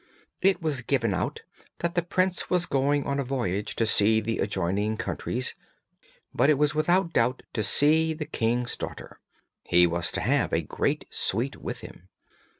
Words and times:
It 0.41 0.63
was 0.63 0.81
given 0.81 1.13
out 1.13 1.43
that 1.81 1.93
the 1.93 2.01
prince 2.01 2.49
was 2.49 2.65
going 2.65 3.03
on 3.05 3.19
a 3.19 3.23
voyage 3.23 3.75
to 3.75 3.85
see 3.85 4.19
the 4.19 4.39
adjoining 4.39 4.97
countries, 4.97 5.53
but 6.33 6.49
it 6.49 6.57
was 6.57 6.73
without 6.73 7.13
doubt 7.13 7.43
to 7.53 7.61
see 7.61 8.15
the 8.15 8.25
king's 8.25 8.75
daughter; 8.75 9.19
he 9.63 9.85
was 9.85 10.11
to 10.13 10.21
have 10.21 10.53
a 10.53 10.63
great 10.63 11.05
suite 11.11 11.57
with 11.57 11.81
him. 11.81 12.07